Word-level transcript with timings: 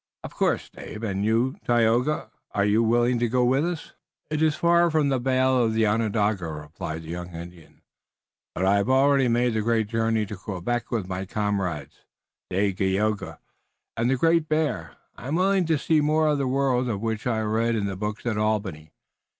"Of 0.23 0.33
course, 0.33 0.67
Dave. 0.67 1.03
And 1.03 1.23
you, 1.23 1.57
Tayoga, 1.63 2.31
are 2.55 2.65
you 2.65 2.81
willing 2.81 3.19
to 3.19 3.29
go 3.29 3.45
with 3.45 3.63
us?" 3.63 3.93
"It 4.31 4.41
is 4.41 4.55
far 4.55 4.89
from 4.89 5.09
the 5.09 5.19
vale 5.19 5.63
of 5.63 5.77
Onondaga," 5.79 6.47
replied 6.47 7.03
the 7.03 7.09
young 7.09 7.35
Indian, 7.35 7.83
"but 8.55 8.65
I 8.65 8.77
have 8.77 8.89
already 8.89 9.27
made 9.27 9.53
the 9.53 9.61
great 9.61 9.85
journey 9.85 10.25
to 10.25 10.35
Quebec 10.35 10.89
with 10.89 11.07
my 11.07 11.27
comrades, 11.27 11.99
Dagaeoga 12.49 13.37
and 13.95 14.09
the 14.09 14.17
Great 14.17 14.49
Bear. 14.49 14.93
I 15.17 15.27
am 15.27 15.35
willing 15.35 15.67
to 15.67 15.77
see 15.77 16.01
more 16.01 16.29
of 16.29 16.39
the 16.39 16.47
world 16.47 16.89
of 16.89 16.99
which 16.99 17.27
I 17.27 17.41
read 17.41 17.75
in 17.75 17.85
the 17.85 17.95
books 17.95 18.25
at 18.25 18.39
Albany. 18.39 18.93